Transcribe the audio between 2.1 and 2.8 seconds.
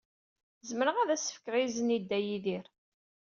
Yidir.